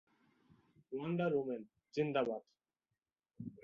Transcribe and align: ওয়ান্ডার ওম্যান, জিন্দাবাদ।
ওয়ান্ডার 0.91 1.31
ওম্যান, 1.33 1.61
জিন্দাবাদ। 1.95 2.41